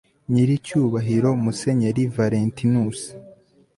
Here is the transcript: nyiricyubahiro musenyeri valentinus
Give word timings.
nyiricyubahiro 0.31 1.29
musenyeri 1.43 2.03
valentinus 2.15 2.99